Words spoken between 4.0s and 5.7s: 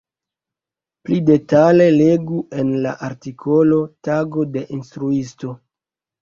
Tago de instruisto.